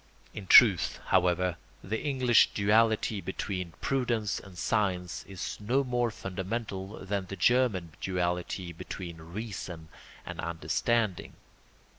In 0.33 0.47
truth, 0.47 0.99
however, 1.09 1.57
the 1.83 2.01
English 2.03 2.53
duality 2.55 3.21
between 3.21 3.73
prudence 3.81 4.39
and 4.39 4.57
science 4.57 5.23
is 5.27 5.59
no 5.59 5.83
more 5.83 6.09
fundamental 6.09 7.05
than 7.05 7.27
the 7.27 7.35
German 7.35 7.91
duality 8.01 8.73
between 8.73 9.17
reason 9.19 9.89
and 10.25 10.39
understanding. 10.39 11.33